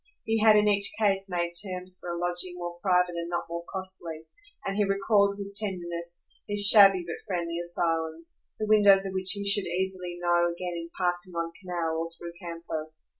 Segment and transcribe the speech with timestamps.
[0.25, 3.63] He had in each case made terms for a lodging more private and not more
[3.71, 4.25] costly,
[4.65, 9.47] and he recalled with tenderness these shabby but friendly asylums, the windows of which he
[9.47, 12.91] should easily know again in passing on canal or through campo.